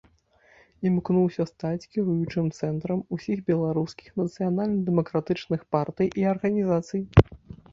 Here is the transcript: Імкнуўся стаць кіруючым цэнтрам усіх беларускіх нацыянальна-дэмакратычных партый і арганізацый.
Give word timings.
Імкнуўся 0.89 1.43
стаць 1.49 1.89
кіруючым 1.97 2.47
цэнтрам 2.59 3.03
усіх 3.17 3.37
беларускіх 3.51 4.09
нацыянальна-дэмакратычных 4.23 5.61
партый 5.77 6.07
і 6.23 6.27
арганізацый. 6.33 7.01